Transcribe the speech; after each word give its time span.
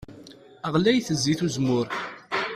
Ɣlayet 0.73 1.07
zzit 1.19 1.41
n 1.43 1.45
uzemmur. 1.45 1.87